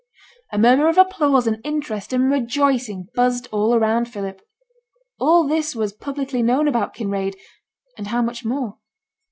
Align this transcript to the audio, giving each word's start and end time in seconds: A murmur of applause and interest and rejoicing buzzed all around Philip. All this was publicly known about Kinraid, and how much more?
A 0.51 0.57
murmur 0.57 0.89
of 0.89 0.97
applause 0.97 1.45
and 1.45 1.61
interest 1.63 2.11
and 2.11 2.31
rejoicing 2.31 3.09
buzzed 3.13 3.47
all 3.51 3.75
around 3.75 4.05
Philip. 4.05 4.41
All 5.19 5.47
this 5.47 5.75
was 5.75 5.93
publicly 5.93 6.41
known 6.41 6.67
about 6.67 6.95
Kinraid, 6.95 7.35
and 7.99 8.07
how 8.07 8.23
much 8.23 8.43
more? 8.43 8.79